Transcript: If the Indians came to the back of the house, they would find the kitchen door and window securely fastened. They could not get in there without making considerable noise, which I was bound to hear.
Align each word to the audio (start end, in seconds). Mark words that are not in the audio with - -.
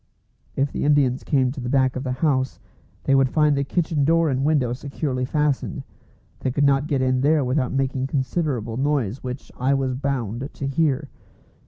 If 0.55 0.71
the 0.71 0.83
Indians 0.83 1.23
came 1.23 1.51
to 1.51 1.59
the 1.61 1.69
back 1.69 1.95
of 1.95 2.03
the 2.03 2.11
house, 2.25 2.59
they 3.03 3.13
would 3.13 3.29
find 3.29 3.55
the 3.55 3.63
kitchen 3.63 4.03
door 4.03 4.31
and 4.31 4.43
window 4.43 4.73
securely 4.73 5.25
fastened. 5.25 5.83
They 6.39 6.49
could 6.49 6.63
not 6.63 6.87
get 6.87 7.03
in 7.03 7.21
there 7.21 7.45
without 7.45 7.71
making 7.71 8.07
considerable 8.07 8.77
noise, 8.77 9.21
which 9.23 9.51
I 9.59 9.75
was 9.75 9.93
bound 9.93 10.49
to 10.51 10.65
hear. 10.65 11.07